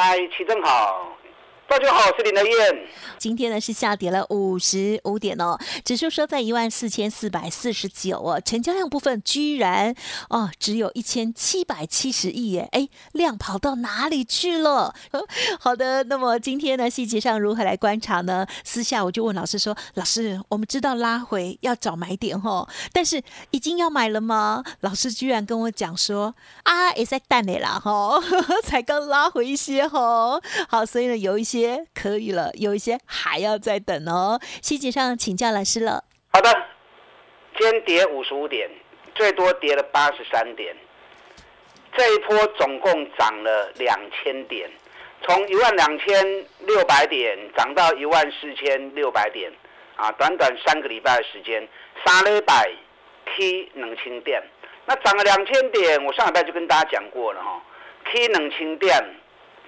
[0.00, 1.17] 嗨，齐正好。
[1.68, 2.86] 大家好，我是林德燕。
[3.18, 9.94] 今天呢是下跌了五十五点哦，指数收在一万四千四百四十九哦，成交量部分居然
[10.30, 14.94] 哦只有一千七百七十亿耶，哎，量跑到哪里去了？
[15.60, 18.46] 好的，那么今天呢细节上如何来观察呢？
[18.64, 24.64] 私下我就问老师说，老师，我们知道拉回要找买点哦，但是已经要买了吗？
[24.80, 28.18] 老师居然跟我讲说啊，也在等你啦哈，
[28.64, 31.57] 才刚拉回一些哈，好，所以呢有一些。
[31.94, 34.38] 可以了，有一些还要再等哦。
[34.62, 36.04] 细节上请教老师了。
[36.32, 36.50] 好的，
[37.56, 38.68] 今天跌五十五点，
[39.14, 40.76] 最多跌了八十三点。
[41.96, 44.70] 这一波总共涨了两千点，
[45.22, 49.50] 从一万两千六百点涨到一万四千六百点，
[49.96, 51.66] 啊，短短三个礼拜的时间，
[52.04, 52.70] 三礼拜
[53.24, 54.40] K 冷清点，
[54.86, 56.04] 那涨了两千点。
[56.04, 57.60] 我上礼拜就跟大家讲过了哈
[58.04, 58.94] ，T 冷清点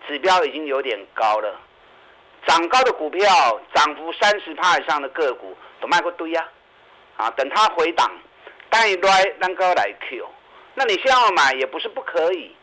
[0.07, 1.59] 指标已经有点高了。
[2.47, 6.49] 涨高的股票，涨幅三十趴以上的个股都卖过堆呀，
[7.17, 8.11] 啊，等它回档，
[8.69, 10.27] 单一来单高来 Q，
[10.75, 12.55] 那你现在要买也不是不可以，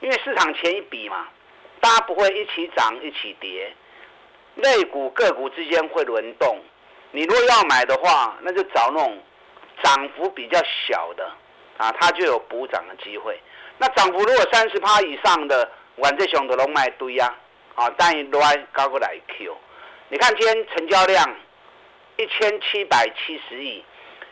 [0.00, 1.28] 因为市场前一笔嘛，
[1.80, 3.72] 大家不会一起涨一起跌，
[4.56, 6.58] 类股个股之间会轮动，
[7.10, 9.22] 你如果要买的话，那就找那种
[9.82, 11.30] 涨幅比较小的，
[11.76, 13.38] 啊，它就有补涨的机会。
[13.78, 17.34] 那涨幅如果三十趴以上的，晚这熊的龙卖堆呀。
[17.96, 19.56] 单一乱高过来 Q，
[20.08, 21.36] 你看今天成交量
[22.16, 23.84] 一千七百七十亿，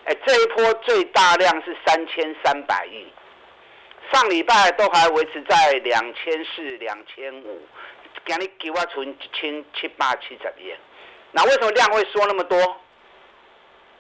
[0.05, 3.06] 哎，这一波最大量是三千三百亿，
[4.12, 7.61] 上礼拜都还维持在两千四、两千五，
[8.27, 10.75] 今日给我存一千七百七十亿，
[11.33, 12.59] 那为什么量会缩那么多？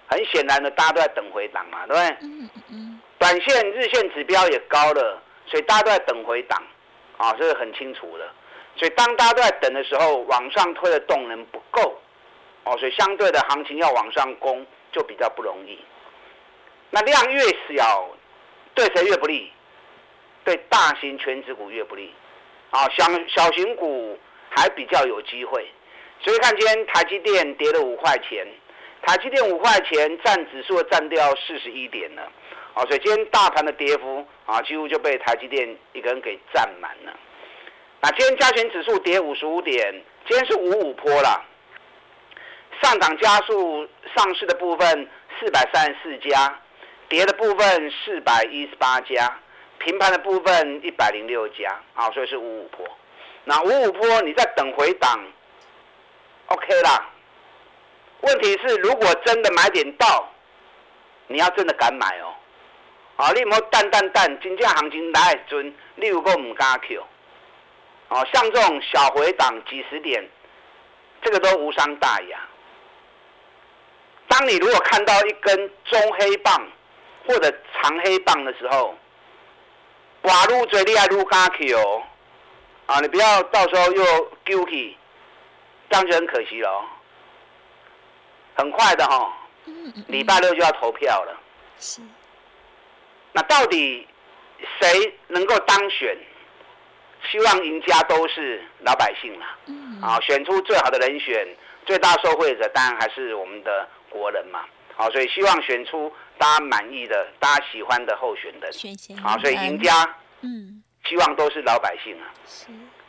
[0.08, 2.16] 很显然的，大家都在等回档嘛，对不对？
[2.22, 3.00] 嗯嗯。
[3.18, 6.60] 短线、日线指标也高了，所以大家都在等回档，
[7.16, 8.28] 啊，这是很清楚的。
[8.76, 12.00] 所以当大家都在等的时候，往上推的动能不够，
[12.64, 15.78] 哦，所以相对的行情要往上攻就比较不容易。
[16.90, 17.40] 那量越
[17.76, 18.08] 小，
[18.74, 19.52] 对谁越不利？
[20.44, 22.12] 对大型全职股越不利。
[22.70, 25.68] 啊，小小型股还比较有机会。
[26.22, 28.46] 所以看今天台积电跌了五块钱，
[29.02, 32.22] 台积电五块钱占指数占掉四十一点了。
[32.74, 37.12] 哦，所以今天大盘的跌幅啊，几乎就被台积电一个人给占满了。
[38.02, 39.92] 那今天加权指数跌五十五点，
[40.26, 41.44] 今天是五五坡了。
[42.82, 46.58] 上涨加速上市的部分四百三十四家，
[47.10, 49.38] 跌的部分四百一十八家，
[49.78, 52.86] 平盘的部分一百零六家，啊，所以是五五坡。
[53.44, 55.20] 那五五坡你在等回档
[56.46, 57.06] ，OK 啦。
[58.22, 60.26] 问题是如果真的买点到，
[61.26, 62.32] 你要真的敢买哦。
[63.16, 67.02] 啊，你莫淡淡淡，真正行情来的准，你如果唔敢 Q。
[68.10, 70.28] 哦，像这种小回档几十点，
[71.22, 72.40] 这个都无伤大雅。
[74.28, 76.68] 当你如果看到一根中黑棒
[77.26, 78.96] 或者长黑棒的时候，
[80.22, 82.02] 哇，撸最厉害撸加去哦，
[82.86, 84.96] 啊，你不要到时候又丢弃，
[85.88, 86.84] 这样就很可惜了。
[88.56, 89.32] 很快的哈，
[90.08, 91.40] 礼拜六就要投票了。
[91.78, 92.02] 是。
[93.32, 94.06] 那到底
[94.80, 96.18] 谁能够当选？
[97.30, 99.56] 希望赢家都是老百姓啦，
[100.02, 101.46] 啊，选出最好的人选，
[101.84, 104.64] 最大受惠者当然还是我们的国人嘛，
[104.96, 108.72] 好，所以希望选出大家满意的、大家喜欢的候选人，
[109.22, 112.32] 啊，所以赢家，嗯，希望都是老百姓啊。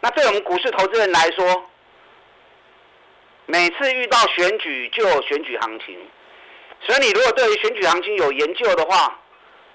[0.01, 1.69] 那对我们股市投资人来说，
[3.45, 5.97] 每次遇到选举就有选举行情，
[6.81, 9.19] 所以你如果对于选举行情有研究的话，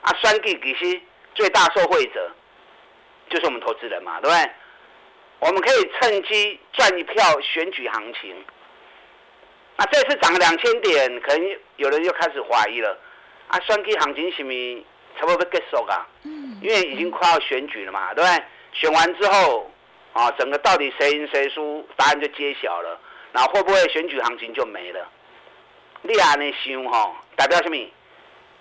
[0.02, 1.00] 啊，三 G 其实
[1.34, 2.30] 最大受惠者。
[3.28, 4.50] 就是我们投资人嘛，对不对？
[5.38, 8.34] 我们可以趁机赚一票选举行情。
[9.76, 12.96] 那这次涨了两千点，可能有人又开始怀疑了。
[13.48, 14.84] 啊，选举行情是咪
[15.20, 16.06] 差不多结束啊？
[16.22, 16.58] 嗯。
[16.62, 18.44] 因为已经快要选举了嘛，对不对？
[18.72, 19.70] 选完之后，
[20.14, 22.98] 啊，整个到底谁赢谁输，答案就揭晓了。
[23.32, 25.06] 那会不会选举行情就没了？
[26.00, 27.76] 你安尼想吼，代表什么？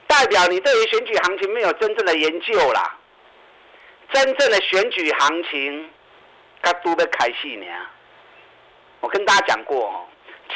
[0.08, 2.98] 代表你对于选举行情没有真正的研究啦。
[4.12, 5.90] 真正的选举行情，
[6.64, 7.66] 甲都被开戏呢。
[9.02, 10.06] 我跟大家讲过哦，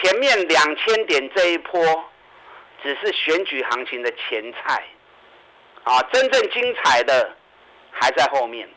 [0.01, 1.81] 前面两千点这一波
[2.81, 4.83] 只是选举行情的前菜，
[5.83, 7.35] 啊，真正精彩的
[7.91, 8.67] 还在后面。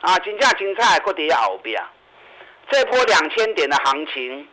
[0.00, 1.80] 啊，金价精彩，过底要后边。
[2.68, 4.48] 这波两千点的行情，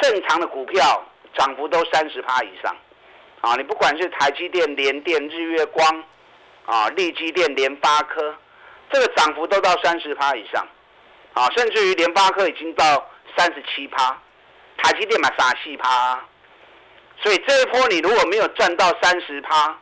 [0.00, 1.04] 正常的股票
[1.34, 2.76] 涨幅都三十趴以上。
[3.40, 6.04] 啊，你不管是台积电、联电、日月光，
[6.68, 8.34] 啊，利基电、联发科，
[8.92, 10.68] 这个涨幅都到三十趴以上。
[11.32, 14.20] 啊，甚至于联发科已经到三十七趴，
[14.76, 16.22] 台积电嘛三四趴。
[17.22, 19.74] 所以这一波你如果没有赚到三十趴，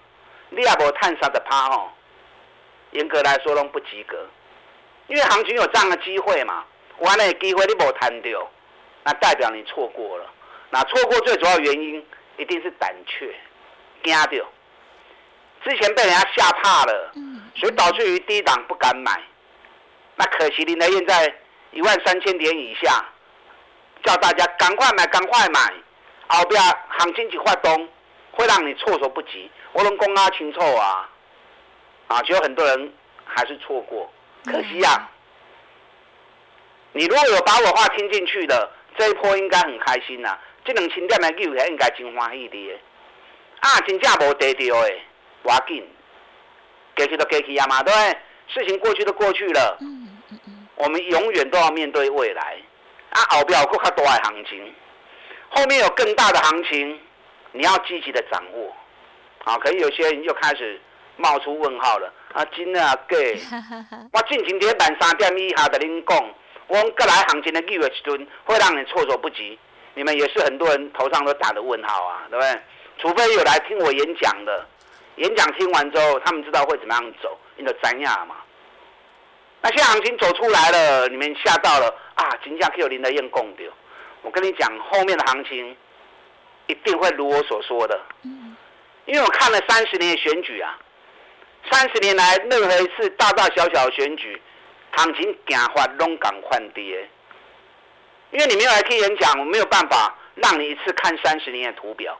[0.50, 1.90] 你也无探三的趴哦。
[2.92, 4.16] 严格来说都不及格，
[5.08, 6.64] 因为行情有这样的机会嘛，
[6.98, 8.48] 完了机会你无贪掉，
[9.02, 10.30] 那代表你错过了。
[10.70, 12.06] 那错过最主要原因
[12.36, 13.34] 一定是胆怯，
[14.04, 14.46] 惊掉，
[15.66, 17.12] 之前被人家吓怕了，
[17.56, 19.20] 所以导致于低档不敢买。
[20.14, 21.34] 那可惜林德燕在
[21.72, 23.04] 一万三千点以下，
[24.04, 25.60] 叫大家赶快买，赶快买，
[26.28, 27.88] 后边行情一发动，
[28.30, 29.50] 会让你措手不及。
[29.72, 31.10] 我能公阿清楚啊。
[32.06, 32.92] 啊，就有很多人
[33.24, 34.08] 还是错过，
[34.44, 35.08] 可惜呀。
[36.92, 40.38] 你如果有把我话听进去的，这一波应该很开心呐。
[40.64, 42.80] 这两千点的股票应该真欢喜的。
[43.58, 45.00] 啊，真正无得到的，
[45.42, 45.86] 我紧，
[46.96, 48.18] 过去都过去啊嘛，对不对？
[48.48, 49.76] 事情过去都过去了。
[49.80, 50.68] 嗯嗯嗯。
[50.76, 52.58] 我们永远都要面对未来。
[53.10, 54.74] 啊，后边有更加多的行情，
[55.50, 57.00] 后面有更大的行情，
[57.52, 58.74] 你要积极的掌握。
[59.44, 60.80] 啊，可以有些人又开始。
[61.18, 62.44] 冒出问号了啊！
[62.54, 63.16] 真的啊假？
[64.12, 66.34] 我进前在万三点以下的恁讲，
[66.66, 69.58] 我过来行情的机会一吨，会让你措手不及。
[69.94, 72.60] 你们也是很多人头上都打的问号啊，对不对？
[72.98, 74.66] 除非有来听我演讲的，
[75.16, 78.36] 演讲听完之后，他们知道会怎么样走，你就怎样嘛。
[79.62, 82.30] 那现在行情走出来了，你们吓到了啊！
[82.44, 83.66] 金价可以有林德燕供掉。
[84.22, 85.76] 我跟你讲，后面的行情
[86.66, 88.00] 一定会如我所说的。
[89.06, 90.78] 因为我看了三十年的选举啊。
[91.70, 94.40] 三十年来，任何一次大大小小的选举，
[94.92, 97.08] 行情行法拢敢换跌。
[98.30, 102.16] 因为你没有来听演讲，我没有办法让你一次看三十年的图表，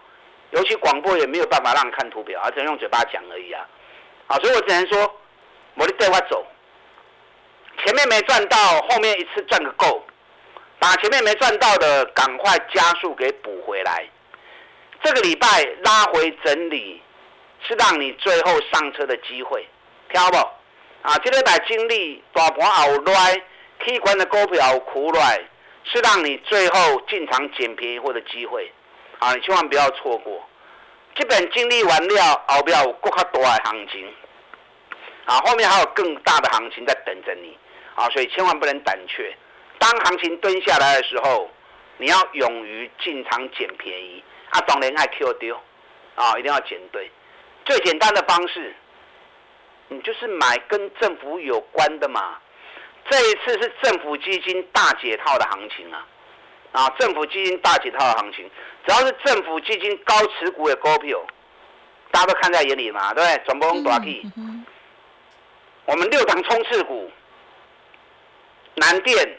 [0.57, 3.65] 尤其广播也没有办法让你看图表，而只能用嘴巴讲而已啊。
[4.27, 5.21] 好，所以我只能说，
[5.75, 6.45] 我的对话走，
[7.85, 8.57] 前面没赚到，
[8.89, 10.05] 后面一次赚个够，
[10.79, 14.05] 把前面没赚到的赶快加速给补回来。
[15.03, 15.47] 这个礼拜
[15.85, 17.03] 拉回整理。
[17.67, 19.67] 是让你最后上车的机会，
[20.13, 20.37] 听不？
[21.03, 23.43] 啊，这个来经历大盘后来
[23.81, 25.41] ，K 管的股票苦来，
[25.83, 28.71] 是让你最后进场捡便宜货的机会，
[29.19, 30.49] 啊，你千万不要错过。
[31.17, 34.15] 基本经历完了，后边有更加大的行情，
[35.25, 37.57] 啊，后面还有更大的行情在等着你，
[37.95, 39.35] 啊，所以千万不能胆怯。
[39.79, 41.51] 当行情蹲下来的时候，
[41.97, 45.59] 你要勇于进场捡便宜，啊，当然爱 Q 丢，
[46.15, 47.11] 啊，一定要捡对。
[47.65, 48.75] 最简单的方式，
[49.89, 52.39] 你就是买跟政府有关的嘛。
[53.09, 56.07] 这一次是政府基金大解套的行情啊，
[56.77, 58.51] 啊，政府基金大解套的行情，
[58.87, 61.19] 只要是政府基金高持股的股票，
[62.11, 63.45] 大家都看在眼里嘛，对不对？
[63.47, 64.31] 转播大地，
[65.87, 67.11] 我们六档冲刺股，
[68.75, 69.39] 南电，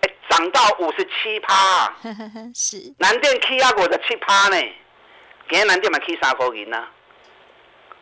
[0.00, 1.94] 哎，涨到五十七趴，
[2.56, 4.56] 是南电 K 压股的七趴呢。
[5.50, 6.88] 今日南电嘛起三块银呐，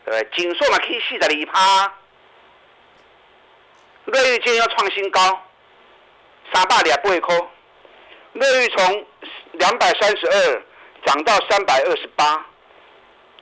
[0.04, 0.30] 对不对？
[0.37, 1.92] 锦硕嘛起四十二趴，
[4.04, 5.20] 瑞玉今天要创新高，
[6.52, 7.37] 三百两八块，
[8.32, 9.06] 瑞玉从
[9.52, 10.62] 两百三十二
[11.04, 12.44] 涨到三百二十八，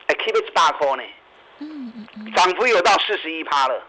[0.07, 1.02] 哎，，keep it 八块呢，
[2.37, 3.83] 涨幅有到四十一趴了。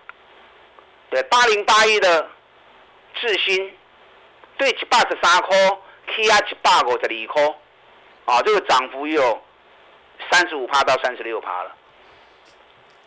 [1.09, 2.29] 对，八零八一的
[3.15, 3.71] 智新，
[4.57, 5.57] 对一百十三块
[6.15, 7.55] 起啊一百五十二块，
[8.25, 9.41] 啊，这个涨幅有。
[10.29, 11.73] 三十五趴到三十六趴了，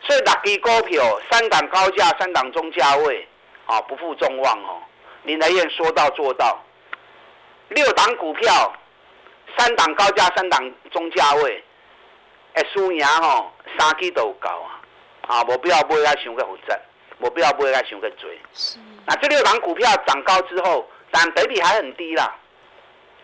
[0.01, 3.27] 所以六支股票，三档高价，三档中价位，
[3.67, 4.81] 啊，不负众望哦。
[5.21, 6.59] 林来燕说到做到，
[7.69, 8.73] 六档股票，
[9.57, 11.63] 三档高价，三档中价位，
[12.53, 14.81] 哎，输赢吼，三支都有高啊，
[15.27, 16.77] 啊，无必要买啊，想个复杂，
[17.19, 18.39] 无必要买啊，想个追。
[19.05, 22.35] 那这六档股票涨高之后，但本比还很低啦，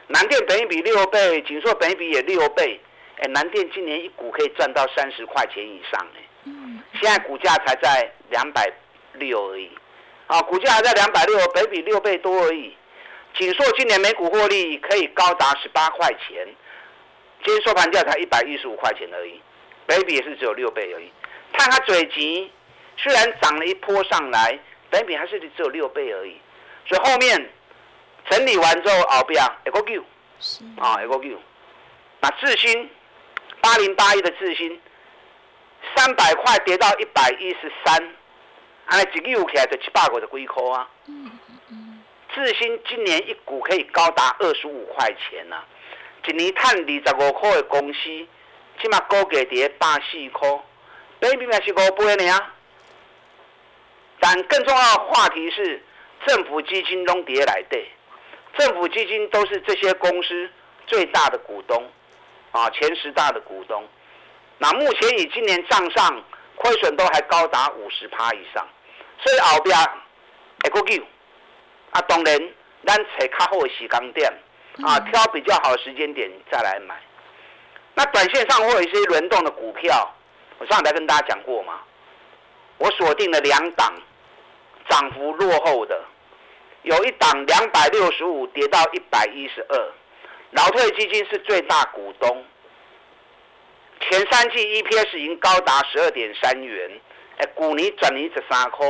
[0.07, 2.79] 南电本比六倍，锦硕本比也六倍。
[3.21, 8.71] 哎，南电今年一股可以赚到三十块钱以上哎，嗯，现在股价才在两百
[9.13, 9.69] 六而已，
[10.27, 12.75] 啊，股价还在两百六，北比六倍多而已。
[13.37, 16.45] 锦硕今年每股获利可以高达十八块钱，
[17.43, 19.39] 今天收盘价才一百一十五块钱而已
[19.87, 21.11] ，，baby 也是只有六倍而已。
[21.53, 22.51] 看它嘴急，
[22.97, 24.59] 虽然涨了一波上来，
[24.89, 26.37] 本比还是只有六倍而已，
[26.85, 27.49] 所以后面
[28.29, 30.03] 整理完之后，后边一个 Q，
[30.77, 31.39] 啊，一个 Q，
[32.19, 32.89] 那智新
[33.61, 34.79] 八零八一的智新，
[35.95, 38.13] 三百块跌到一百一十三，
[38.87, 40.89] 安尼一个 Q 起来就七八个的几块啊。
[42.33, 45.63] 智新今年一股可以高达二十五块钱呐，
[46.27, 47.99] 一年赚二十五块的公司，
[48.81, 50.47] 起码高价跌八四块，
[51.19, 52.39] 本比嘛是五倍呢。
[54.19, 55.83] 但更重要的话题是，
[56.27, 57.77] 政府基金拢跌来的，
[58.57, 60.49] 政府基金都是这些公司
[60.85, 61.89] 最大的股东，
[62.51, 63.87] 啊，前十大的股东。
[64.57, 66.23] 那目前以今年账上
[66.55, 68.67] 亏损都还高达五十趴以上，
[69.23, 69.75] 所以后边
[70.65, 71.03] 一个 Q，
[71.91, 72.39] 啊，当然
[72.85, 74.31] 咱找较好的时间点，
[74.83, 76.95] 啊，挑比较好的时间点再来买。
[77.95, 80.13] 那短线上会有一些轮动的股票，
[80.57, 81.81] 我上台跟大家讲过嘛，
[82.77, 83.93] 我锁定了两档。
[84.89, 86.03] 涨幅落后的，
[86.81, 89.91] 有一档两百六十五跌到一百一十二，
[90.49, 92.43] 劳退基金是最大股东，
[93.99, 96.99] 前三季 EPS 已经高达十二点三元，
[97.37, 98.87] 哎，股尼转尼十三块，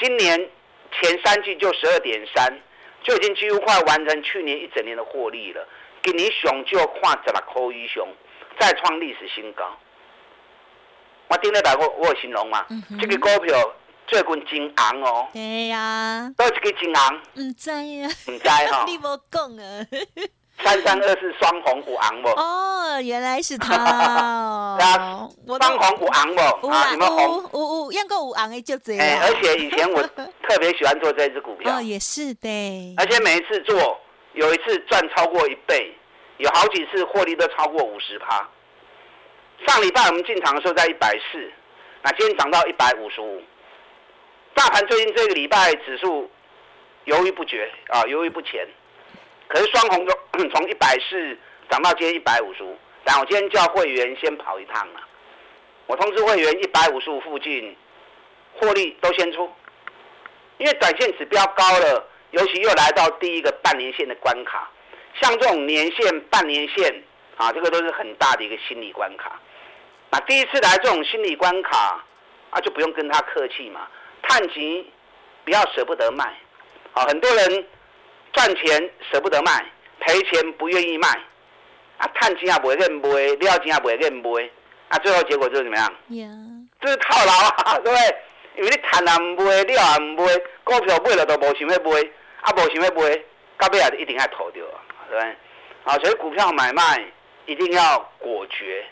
[0.00, 0.48] 今年
[0.92, 2.60] 前三季就十二点三，
[3.02, 5.66] 就已经几乎快完成去年一整年的获利了。
[6.02, 8.08] 今年熊就跨十六块一熊，
[8.58, 9.64] 再创历史新高。
[11.28, 12.66] 我顶礼拜我我有形容嘛，
[13.00, 13.74] 这个股票。
[14.04, 19.86] 最近真红哦，对呀，都一个真红，唔知呀，唔知哈， 你无讲啊。
[20.62, 22.28] 三三二是双红股昂不？
[22.30, 24.78] 哦，原来是他哦。
[25.60, 26.68] 双红股昂不？
[26.68, 27.42] 啊，你们红？
[27.52, 29.06] 有有，应该有红的就这样。
[29.06, 31.74] 哎，而且以前我特别喜欢做这只股票。
[31.78, 32.94] 哦，也是的。
[32.98, 33.98] 而且每一次做，
[34.34, 35.92] 有一次赚超过一倍，
[36.38, 38.48] 有好几次获利都超过五十趴。
[39.66, 41.50] 上礼拜我们进场的时候在一百四，
[42.02, 43.42] 那今天涨到一百五十五。
[44.54, 46.30] 大盘最近这个礼拜指数
[47.04, 48.68] 犹豫不决啊，犹豫不前。
[49.52, 51.36] 可是双红从 从一百四
[51.68, 55.00] 涨到今天一百五十五，但我今天叫会员先跑一趟了。
[55.86, 57.76] 我通知会员一百五十五附近
[58.54, 59.52] 获利都先出，
[60.56, 64.70] 因为短线指标高了，尤其又来到第一个半年线的关卡，
[65.20, 67.04] 像这种年线、半年线
[67.36, 69.38] 啊，这个都是很大的一个心理关卡。
[70.08, 72.02] 那第一次来这种心理关卡
[72.48, 73.86] 啊，就不用跟他客气嘛。
[74.22, 74.82] 探钱
[75.44, 76.24] 不要舍不得卖，
[76.94, 77.66] 啊，很多人
[78.32, 79.64] 赚钱舍不得卖，
[80.00, 81.08] 赔钱不愿意卖，
[81.98, 84.50] 啊，探钱也不愿卖，了钱也不愿卖，
[84.88, 85.92] 啊，最后结果就是怎么样？
[86.80, 87.32] 这是套牢
[87.64, 88.16] 啊， 对不对？
[88.56, 92.00] 因为你探也唔卖，料也唔卖，股票买了都无想要卖，
[92.40, 93.22] 啊，无想要卖，
[93.58, 94.64] 到尾也一定要吐掉，
[95.08, 95.36] 对不对？
[95.84, 97.04] 啊，所以股票买卖
[97.46, 98.84] 一定要果决，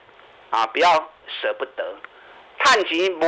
[0.50, 0.92] 啊，不要
[1.40, 1.96] 舍不得，
[2.58, 3.26] 探钱卖。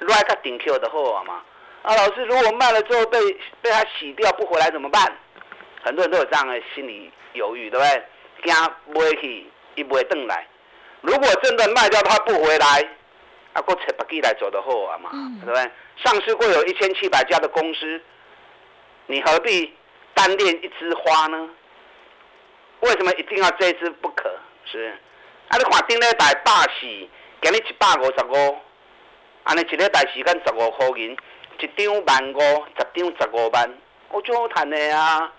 [0.00, 1.40] 来个顶 Q 的货嘛？
[1.84, 3.20] 啊，老师，如果卖了之后被
[3.60, 5.00] 被他洗掉不回来怎么办？
[5.82, 8.02] 很多人都有这样的心理犹豫，对不对？
[8.42, 8.54] 惊
[8.86, 10.46] 卖去，一卖回来。
[11.02, 12.66] 如果真的卖掉他不回来，
[13.52, 15.10] 啊，我找别个来做的好啊嘛，
[15.44, 15.70] 对不对？
[15.96, 18.00] 上市会有一千七百家的公司，
[19.06, 19.70] 你何必
[20.14, 21.50] 单恋一枝花呢？
[22.80, 24.34] 为什么一定要这支不可？
[24.64, 24.90] 是？
[25.48, 26.50] 啊，你看顶礼拜百
[26.80, 26.86] 四，
[27.42, 28.58] 给你一百五十五。
[29.44, 31.14] 安尼一个大时间十五块银，
[31.58, 32.40] 一张万五，
[32.76, 33.70] 十张十五万，
[34.10, 35.32] 我就好谈的呀，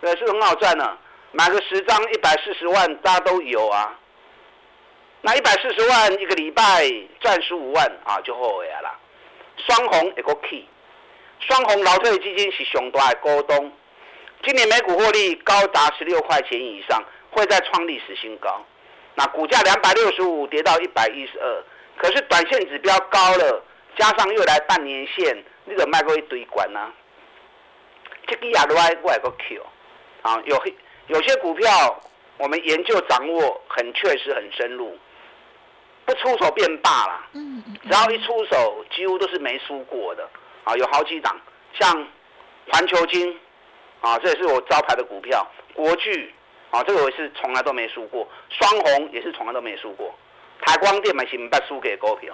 [0.00, 0.98] 对，是很好赚的。
[1.32, 3.98] 买个十张一百四十万，大家都有啊。
[5.22, 6.62] 那一百四十万一个礼拜
[7.20, 8.98] 赚十五万啊，就好个啦。
[9.56, 10.66] 双红一个 key，
[11.40, 13.72] 双红劳退基金是上大的股东，
[14.44, 18.64] 今年每股获利高达十六块钱以上，会再创历史新高。
[19.14, 21.64] 那股价两百六十五跌到一百一十二。
[21.98, 23.62] 可是短线指标高了，
[23.96, 26.90] 加上又来半年线，你就卖过一堆管呐。
[28.26, 29.62] 这个亚来我个 Q，
[30.22, 30.62] 啊，有
[31.08, 32.00] 有些股票
[32.38, 34.96] 我们研究掌握很确实很深入，
[36.04, 37.26] 不出手便罢了。
[37.34, 37.76] 嗯嗯。
[37.82, 40.28] 只要一出手，几乎都是没输过的。
[40.64, 41.36] 啊，有好几档，
[41.78, 42.06] 像
[42.70, 43.36] 环球金，
[44.00, 45.44] 啊，这也是我招牌的股票。
[45.74, 46.32] 国巨，
[46.70, 48.28] 啊，这个我是从来都没输过。
[48.48, 50.14] 双红也是从来都没输过。
[50.64, 52.32] 台光电嘛是唔输给股票，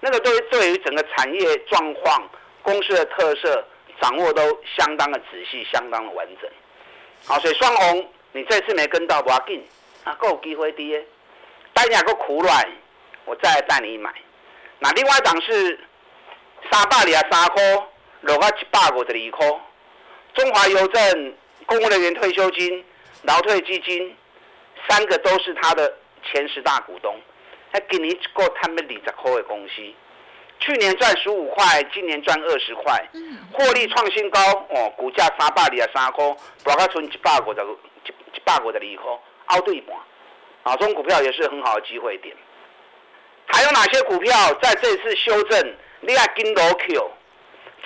[0.00, 2.28] 那个对对于整个产业状况、
[2.64, 3.64] 公司的特色
[4.00, 4.42] 掌握都
[4.76, 6.50] 相当的仔细、相当的完整。
[7.26, 9.64] 好，所以双红你这次没跟到，不要紧，
[10.02, 11.04] 啊，够机会跌，
[11.72, 12.66] 待两个苦卵，
[13.26, 14.12] 我再带你买。
[14.78, 15.78] 那另外一档是
[16.70, 17.62] 三百二十三块，
[18.22, 19.60] 落到一百五十二块。
[20.34, 21.34] 中华邮政
[21.66, 22.84] 公务人员退休金、
[23.22, 24.16] 劳退基金，
[24.88, 27.14] 三个都是他的前十大股东。
[27.72, 29.74] 他给你一个他们二十块的公司，
[30.64, 33.06] 去年赚十五块，今年赚二十块，
[33.52, 34.40] 获利创新高
[34.70, 36.24] 哦，股价三百二十三块，
[36.64, 39.12] 大概存一百五十一一百五十二块，
[39.46, 39.94] 凹对半，
[40.62, 42.34] 啊，这种股票也是很好的机会点。
[43.46, 45.74] 还有哪些股票在这次修正？
[46.00, 47.10] 你要跟罗 Q，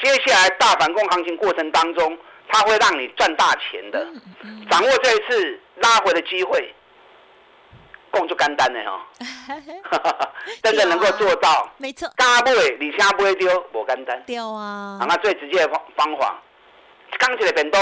[0.01, 2.17] 接下来大反攻行情过程当中，
[2.47, 4.07] 它会让你赚大钱的。
[4.71, 6.73] 掌握这一次拉回的机会，
[8.11, 9.01] 共就简单的哦，
[10.63, 11.71] 真的能够做到。
[11.79, 14.23] 没错，加不会，你家不会丢，我干单。
[14.25, 14.99] 丢啊！
[15.01, 16.41] 啊，那最直接的方方法，
[17.19, 17.81] 刚起来变东，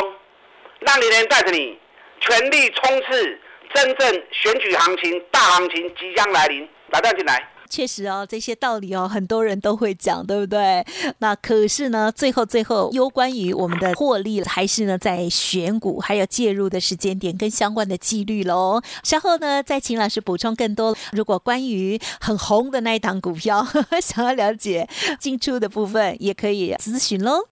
[0.80, 1.78] 让你人带着你
[2.20, 3.40] 全力冲刺，
[3.74, 7.48] 真正选举行情大行情即将来临，打电进来。
[7.68, 10.84] 确实哦，这些道理哦，很多人都会讲，对不对？
[11.18, 18.80] 那可是呢，最后最后，攸关于我们的获利，还是呢在选股，还有介入的时间点跟相关的纪律喽。
[19.02, 20.96] 稍后呢，再请老师补充更多。
[21.12, 23.66] 如果关于很红的那一档股票，
[24.02, 27.48] 想要了解进出的部分，也可以咨询喽。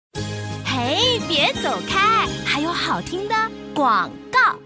[0.65, 3.35] 嘿，别走开，还有好听的
[3.75, 4.64] 广告。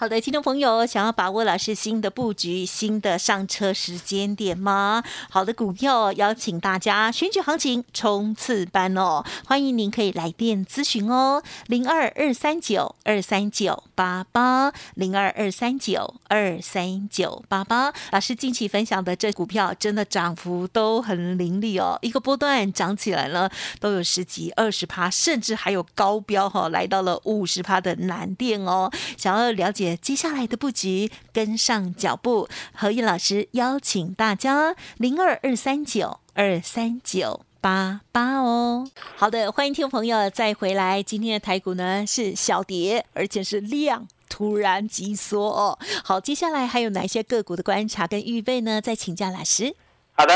[0.00, 5.04] 好的，听众朋友，想要把握老师新的布局、新的上车时间点吗？
[5.28, 17.92] 好的股票，邀请大家选举行情冲刺班哦，欢迎您可以来电咨询哦，零二二三九二三九八八，零二二三九二三九八八。
[18.10, 28.90] 老师近期分享的这股票，真的涨幅都很凌厉哦，一个波段涨起来了，都有十几、二十趴，甚至还有高标哈，来到了五十趴的蓝电哦。
[29.18, 29.89] 想要了解。
[29.96, 32.48] 接下来的布局，跟上脚步。
[32.74, 38.88] 何毅老师邀请大家零二二三九二三九八八哦。
[39.16, 41.02] 好的，欢迎听众朋友再回来。
[41.02, 45.78] 今天的台股呢是小跌，而且是量突然急缩哦。
[46.04, 48.80] 好，接下来还有哪些个股的观察跟预备呢？
[48.80, 49.74] 再请教老师。
[50.14, 50.34] 好的，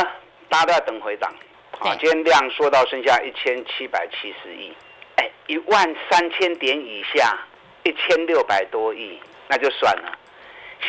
[0.49, 1.33] 大家都要等回涨。
[1.79, 4.73] 好，今天量缩到剩下一千七百七十亿，
[5.17, 7.37] 哎，一万三千点以下，
[7.85, 9.19] 一千六百多亿。
[9.49, 10.19] 那就算了，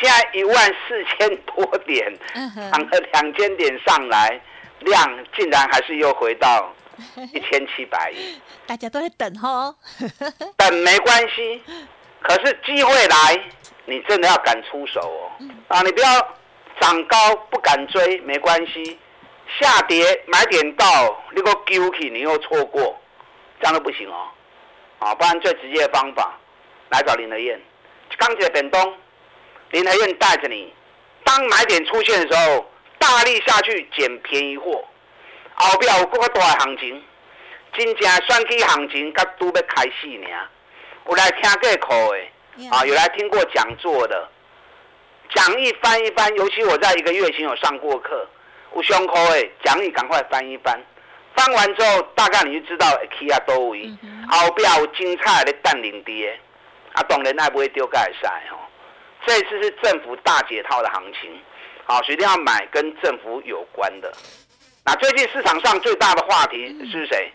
[0.00, 0.54] 现在一万
[0.88, 2.18] 四千多点，
[2.70, 4.40] 涨了两千点上来，
[4.80, 6.72] 量竟然还是又回到
[7.32, 8.40] 一千七百亿。
[8.66, 9.74] 大家都在等哦，
[10.56, 11.62] 等没关系，
[12.22, 13.40] 可是机会来，
[13.84, 15.30] 你真的要敢出手哦。
[15.68, 16.08] 啊，你不要
[16.80, 18.98] 涨高不敢追，没关系，
[19.60, 22.98] 下跌买点到，你个丢弃你又错过，
[23.60, 24.28] 这样都不行哦。
[24.98, 26.38] 啊，不然最直接的方法，
[26.90, 27.60] 来找林德燕。
[28.18, 28.94] 钢铁本东，
[29.70, 30.72] 林和燕带着你，
[31.24, 34.84] 当买点出现的时候，大力下去捡便宜货。
[35.54, 37.02] 后边有更加大的行情，
[37.72, 40.28] 真正选举行情，才拄要开始呢。
[41.08, 44.28] 有来听过课的，啊，有来听过讲座的，
[45.34, 46.34] 讲义翻一翻。
[46.36, 48.28] 尤其我在一个月前有上过课，
[48.74, 50.78] 有胸口的讲义赶快翻一翻。
[51.34, 52.86] 翻完之后，大概你就知道
[53.18, 53.90] K 啊多位，
[54.28, 56.38] 后边有精彩的淡领跌。
[56.96, 58.56] 啊，当然那不会丢盖赛哦。
[59.26, 61.38] 这次是政府大解套的行情，
[61.84, 64.10] 好，一定要买跟政府有关的。
[64.84, 67.30] 那最近市场上最大的话题是谁？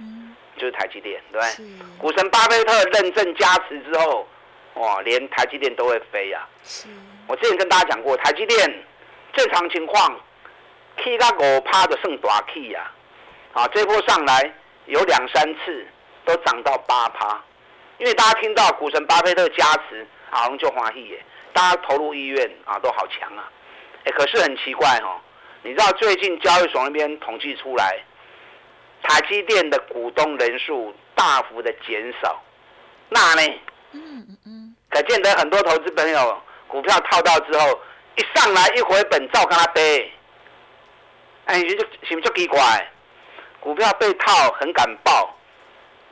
[0.58, 1.66] 就是台积电，对不对？
[1.98, 4.28] 股神巴菲特认证加持之后，
[4.76, 6.48] 哇，连台积电都会飞呀。
[7.28, 8.84] 我之前跟大家讲过，台积电
[9.34, 10.20] 正常情况
[10.98, 12.92] ，K 到五趴的剩大 K 呀。
[13.54, 14.54] 啊，这波上来
[14.86, 15.86] 有两三次
[16.26, 17.42] 都涨到八趴。
[18.02, 23.48] 因为大家听到股神巴菲特加持，好像就欢喜耶，大家投入意愿啊都好强啊，
[24.06, 25.22] 哎，可是很奇怪哦，
[25.62, 28.04] 你知道最近交易所那边统计出来，
[29.04, 32.42] 台积电的股东人数大幅的减少，
[33.08, 33.42] 那呢？
[33.92, 37.80] 嗯嗯嗯，可见得很多投资朋友股票套到之后，
[38.16, 40.12] 一上来一回本照跟他背，
[41.46, 42.60] 哎，你就是不是奇怪？
[43.60, 45.38] 股票被套很敢爆。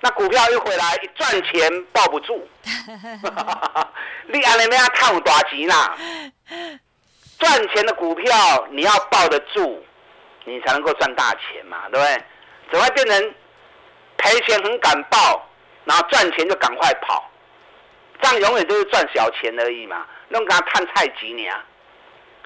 [0.01, 2.47] 那股票一回来一赚钱抱不住，
[4.27, 5.97] 你安尼咩套大钱啦？
[7.37, 9.83] 赚钱的股票你要抱得住，
[10.45, 12.23] 你才能够赚大钱嘛，对不对？
[12.71, 13.35] 怎么会变成
[14.17, 15.47] 赔钱很敢抱，
[15.85, 17.29] 然后赚钱就赶快跑？
[18.21, 21.53] 这样永远都是赚小钱而已嘛，弄给他探菜几年。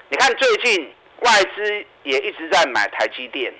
[0.08, 3.52] 你看最近外资也一直在买台积电，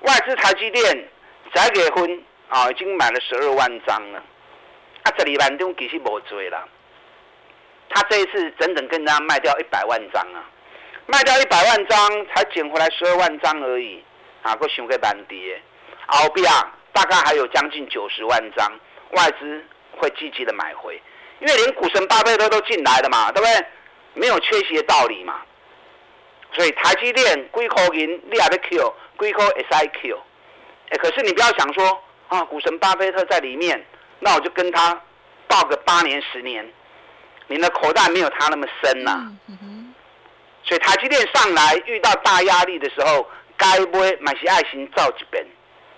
[0.00, 1.08] 外资台积电
[1.54, 2.22] 再结婚。
[2.48, 4.22] 啊，已经买了十二万张了。
[5.02, 6.68] 啊，这里万中其实无追了。
[7.88, 10.44] 他这一次整整跟人家卖掉一百万张啊，
[11.06, 14.02] 卖掉一百万张才捡回来十二万张而已。
[14.42, 15.60] 啊，个想个蛮跌。
[16.06, 16.44] 后边
[16.92, 18.72] 大概还有将近九十万张，
[19.10, 19.64] 外资
[19.96, 21.00] 会积极的买回，
[21.40, 23.66] 因为连股神巴菲特都进来了嘛，对不对？
[24.14, 25.42] 没有缺席的道理嘛。
[26.52, 30.22] 所以台积电几块银你也要 Q，几块 S I Q。
[30.90, 33.84] 哎，可是你不要想说啊，股神巴菲特在里面，
[34.18, 35.00] 那我就跟他
[35.46, 36.68] 报个八年十年，
[37.46, 39.30] 你的口袋没有他那么深呐。
[40.64, 43.24] 所以台积电上来遇到大压力的时候，
[43.56, 45.46] 该买买是爱心造一遍，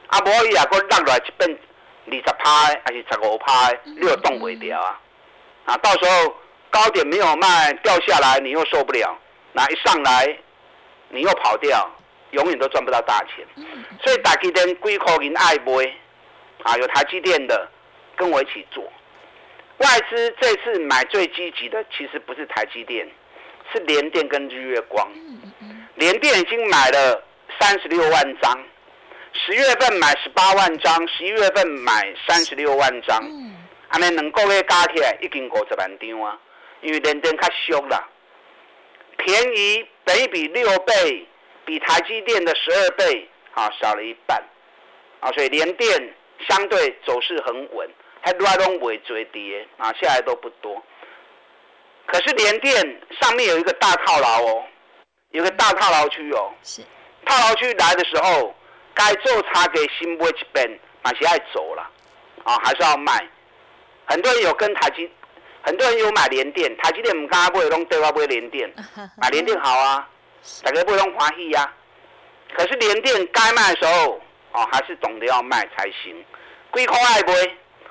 [0.09, 1.59] 啊，无伊也搁落来一遍
[2.11, 5.01] 二十趴还是十五趴，你又动不掉啊！
[5.65, 6.37] 啊，到时候
[6.71, 9.19] 高点没有卖掉下来，你又受不了，
[9.53, 10.39] 那一上来
[11.09, 11.91] 你又跑掉，
[12.33, 13.47] 永远都赚不到大钱。
[14.05, 15.95] 所以台积电几块银爱买，
[16.63, 17.69] 啊，有台积电的
[18.17, 18.85] 跟我一起做。
[19.79, 23.09] 外资这次买最积极的其实不是台积电。
[23.71, 25.07] 是联电跟日月光，
[25.97, 27.23] 联电已经买了
[27.61, 28.59] 三十六万张，
[29.35, 33.23] 十月份买十八万张，十一月份买三十六万张，
[33.89, 36.41] 安尼两个月加起来已经五十万张啊！
[36.81, 38.09] 因为联电较俗啦，
[39.19, 41.27] 便宜，等于比六倍，
[41.67, 44.43] 比台积电的十二倍啊少了一半
[45.21, 46.15] 啊，所以联电
[46.49, 47.89] 相对走势很稳，
[48.21, 50.83] 还拉拢尾追跌啊，下来都不多。
[52.07, 54.65] 可是联电上面有一个大套牢哦，
[55.31, 56.53] 有个大套牢区哦。
[56.63, 56.83] 是。
[57.27, 58.55] 套牢区来的时候，
[58.95, 61.83] 该做差给新买一边，还是爱走了，
[62.45, 63.29] 啊，还是要卖。
[64.07, 65.11] 很多人有跟台积，
[65.61, 68.73] 很多人有买联电，台积电唔敢买，拢对我买联电，
[69.21, 70.09] 买联电好啊，
[70.63, 71.71] 大家不用欢喜呀。
[72.57, 74.19] 可是联电该卖的时候，
[74.59, 76.25] 哦，还是懂得要卖才行。
[76.75, 77.33] 几块爱买，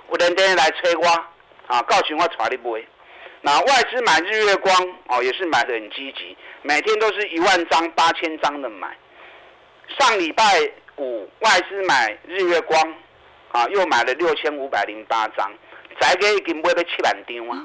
[0.10, 1.08] 有联电来催我，
[1.68, 2.86] 啊，告诉我带你买。
[3.42, 4.76] 那外资买日月光
[5.08, 8.90] 哦，也是买的很积极，每天都是一万张、八千张的买。
[9.98, 10.44] 上礼拜
[10.98, 12.96] 五外资买日月光，
[13.54, 15.50] 啊，又买了六千五百零八张，
[16.02, 17.64] 再给已经买到七万张啊。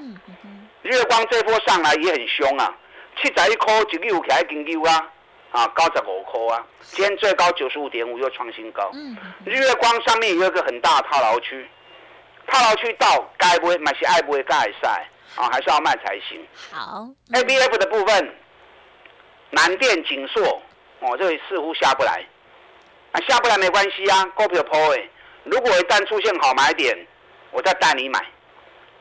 [0.83, 2.73] 日月光这波上来也很凶啊，
[3.17, 5.11] 七十一块一溜起来经溜啊，
[5.53, 8.91] 啊，高十五块啊，今天最高九十五点五又创新高。
[8.95, 11.69] 嗯日月光上面有一个很大的套牢区，
[12.47, 15.07] 套牢区到该买买是爱不会盖晒。
[15.35, 16.47] 啊，还是要卖才行。
[16.71, 18.37] 好，A B F 的部分，
[19.49, 20.61] 南电、锦硕，
[21.01, 22.23] 哦，这里似乎下不来。
[23.12, 25.11] 啊，下不来没关系啊，股票破位。
[25.45, 26.95] 如果一旦出现好买点，
[27.51, 28.23] 我再带你买。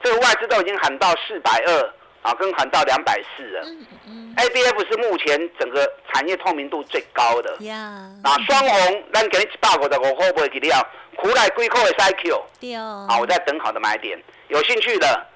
[0.02, 3.62] 这个外资都已经喊到四百二，啊，跟喊到两百四了。
[3.66, 7.58] 嗯嗯 A B F 是目前整个产业透明度最高的。
[7.62, 7.76] 呀。
[8.24, 10.82] 啊，双红，咱给你一百五的我会不会给你啊？
[11.18, 12.46] 苦来归扣的 C Q。
[12.60, 13.06] 对哦。
[13.10, 15.28] 好，我在等好的买点，有兴趣的。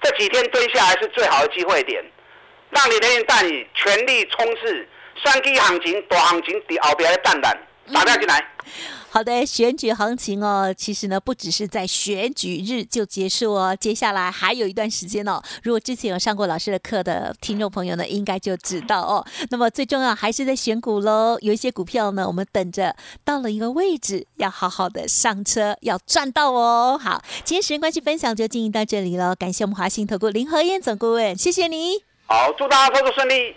[0.00, 2.04] 这几天蹲下来是最好的机会点，
[2.70, 4.88] 让你连带你全力冲刺
[5.24, 7.56] 三 K 行情、大行情、底后边的蛋蛋
[7.92, 8.44] 打掉进来。
[9.10, 15.42] 好的，选举行情哦，其实呢不只是在选举日就结束哦，接下来还有一段时间哦。
[15.62, 19.26] 如果之前有上过老师的课的听众朋友呢，应该就知道哦。
[19.50, 26.98] 那么最重要还是在选股喽，有一些股票呢，我们等着到了一个位置，要好好的上车，要赚到哦。
[26.98, 32.02] 好，今天时间关系，分享就进行到这里了，感谢我们华信投顾林和燕总顾问，谢谢你。
[32.24, 33.54] 好，祝大家操作顺利。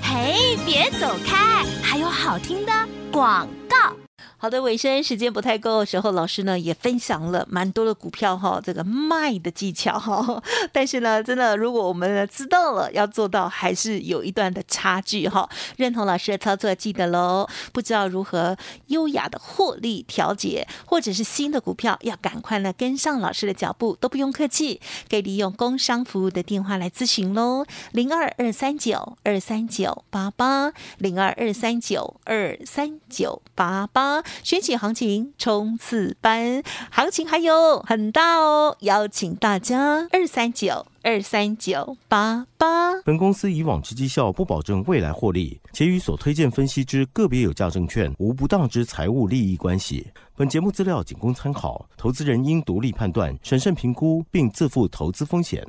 [0.00, 2.72] 嘿，别走开，还有好听的
[3.12, 4.07] 广告。
[4.40, 10.40] 好的，尾声时间不太够的时候，老师呢也分享了蛮多的股票哈，这个卖的技巧哈。
[10.72, 15.48] 但是呢，真的如果我们知道了，要做到还是有一段的差距哈。
[15.76, 17.48] 认同老师的操作，记得喽。
[17.72, 34.22] 不知道如何优雅的获利调节，或者是新的股票，要赶快呢跟上老师的脚步，都不用客气，可以利用工商服务的电话来咨询喽，零二二三九二三九八八，零二二三九二三九八八。
[34.42, 38.76] 选举行情冲刺班，行情还有很大哦！
[38.80, 43.00] 邀请大家二三九二三九八八。
[43.02, 50.06] 本公司以往之绩效不保证未来获利，且与所推荐分析之个别有价证券无不当之财务利益关系。
[50.36, 55.66] 本节目资料仅供参考，投资人应独立判断、审慎评估，并自负投资风险。